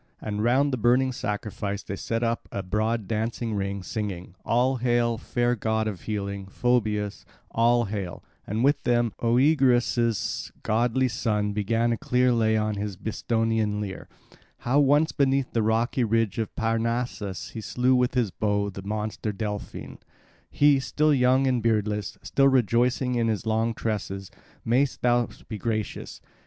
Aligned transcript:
And 0.19 0.43
round 0.43 0.73
the 0.73 0.77
burning 0.77 1.11
sacrifice 1.11 1.83
they 1.83 1.95
set 1.95 2.23
up 2.23 2.49
a 2.51 2.63
broad 2.63 3.07
dancing 3.07 3.53
ring, 3.53 3.83
singing, 3.83 4.33
"All 4.43 4.77
hail 4.77 5.19
fair 5.19 5.55
god 5.55 5.87
of 5.87 6.01
healing, 6.01 6.47
Phoebus, 6.47 7.23
all 7.51 7.85
hail," 7.85 8.23
and 8.47 8.63
with 8.63 8.81
them 8.81 9.13
Oeagrus' 9.21 10.51
goodly 10.63 11.07
son 11.07 11.53
began 11.53 11.91
a 11.91 11.97
clear 11.99 12.31
lay 12.31 12.57
on 12.57 12.77
his 12.77 12.97
Bistonian 12.97 13.79
lyre; 13.79 14.09
how 14.65 14.79
once 14.79 15.11
beneath 15.11 15.53
the 15.53 15.61
rocky 15.61 16.03
ridge 16.03 16.39
of 16.39 16.55
Parnassus 16.55 17.51
he 17.51 17.61
slew 17.61 17.93
with 17.93 18.15
his 18.15 18.31
bow 18.31 18.71
the 18.71 18.81
monster 18.81 19.31
Delphyne, 19.31 19.99
he, 20.49 20.79
still 20.79 21.13
young 21.13 21.45
and 21.45 21.61
beardless, 21.61 22.17
still 22.23 22.47
rejoicing 22.47 23.13
in 23.13 23.27
his 23.27 23.45
long 23.45 23.75
tresses. 23.75 24.31
Mayst 24.65 25.03
thou 25.03 25.27
be 25.47 25.59
gracious! 25.59 26.21